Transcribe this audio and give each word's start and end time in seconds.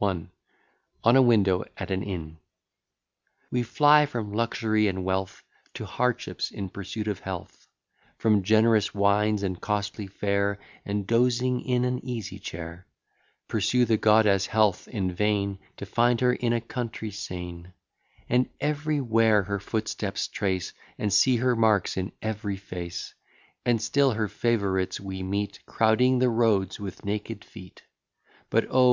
ON 0.00 0.30
A 1.04 1.20
WINDOW 1.20 1.66
AT 1.76 1.90
AN 1.90 2.02
INN 2.02 2.38
We 3.50 3.62
fly 3.62 4.06
from 4.06 4.32
luxury 4.32 4.88
and 4.88 5.04
wealth, 5.04 5.42
To 5.74 5.84
hardships, 5.84 6.50
in 6.50 6.70
pursuit 6.70 7.06
of 7.06 7.20
health; 7.20 7.68
From 8.16 8.42
generous 8.44 8.94
wines, 8.94 9.42
and 9.42 9.60
costly 9.60 10.06
fare, 10.06 10.58
And 10.86 11.06
dozing 11.06 11.60
in 11.60 11.84
an 11.84 12.02
easy 12.02 12.38
chair; 12.38 12.86
Pursue 13.46 13.84
the 13.84 13.98
goddess 13.98 14.46
Health 14.46 14.88
in 14.88 15.12
vain, 15.12 15.58
To 15.76 15.84
find 15.84 16.18
her 16.22 16.32
in 16.32 16.54
a 16.54 16.62
country 16.62 17.10
scene, 17.10 17.74
And 18.26 18.48
every 18.62 19.02
where 19.02 19.42
her 19.42 19.60
footsteps 19.60 20.28
trace, 20.28 20.72
And 20.96 21.12
see 21.12 21.36
her 21.36 21.54
marks 21.54 21.98
in 21.98 22.12
every 22.22 22.56
face; 22.56 23.12
And 23.66 23.82
still 23.82 24.12
her 24.12 24.28
favourites 24.28 24.98
we 24.98 25.22
meet, 25.22 25.60
Crowding 25.66 26.20
the 26.20 26.30
roads 26.30 26.80
with 26.80 27.04
naked 27.04 27.44
feet. 27.44 27.82
But, 28.48 28.66
oh! 28.70 28.92